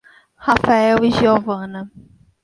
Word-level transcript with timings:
Rafael 0.45 0.97
e 1.05 1.09
Giovanna 1.17 1.81